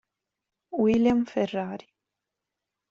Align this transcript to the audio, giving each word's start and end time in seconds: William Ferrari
William 0.71 1.27
Ferrari 1.29 1.85